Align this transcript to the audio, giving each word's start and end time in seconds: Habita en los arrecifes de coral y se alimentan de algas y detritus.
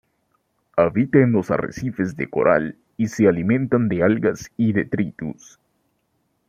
Habita 0.77 1.19
en 1.19 1.31
los 1.31 1.51
arrecifes 1.51 2.15
de 2.15 2.27
coral 2.27 2.75
y 2.97 3.05
se 3.09 3.27
alimentan 3.27 3.87
de 3.87 4.01
algas 4.01 4.49
y 4.57 4.73
detritus. 4.73 5.59